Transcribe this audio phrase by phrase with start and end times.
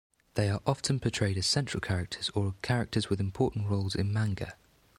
[0.33, 4.55] They are often portrayed as central characters or characters with important roles in manga.